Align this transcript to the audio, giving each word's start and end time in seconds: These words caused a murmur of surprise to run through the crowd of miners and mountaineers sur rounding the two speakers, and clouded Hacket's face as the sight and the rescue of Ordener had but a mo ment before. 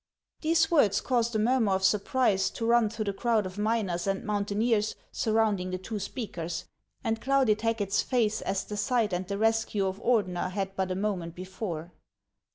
These 0.41 0.71
words 0.71 0.99
caused 0.99 1.35
a 1.35 1.37
murmur 1.37 1.73
of 1.73 1.83
surprise 1.83 2.49
to 2.49 2.65
run 2.65 2.89
through 2.89 3.05
the 3.05 3.13
crowd 3.13 3.45
of 3.45 3.59
miners 3.59 4.07
and 4.07 4.23
mountaineers 4.23 4.95
sur 5.11 5.33
rounding 5.33 5.69
the 5.69 5.77
two 5.77 5.99
speakers, 5.99 6.65
and 7.03 7.21
clouded 7.21 7.61
Hacket's 7.61 8.01
face 8.01 8.41
as 8.41 8.63
the 8.63 8.77
sight 8.77 9.13
and 9.13 9.27
the 9.27 9.37
rescue 9.37 9.85
of 9.85 9.99
Ordener 10.01 10.49
had 10.49 10.75
but 10.75 10.89
a 10.89 10.95
mo 10.95 11.17
ment 11.17 11.35
before. 11.35 11.91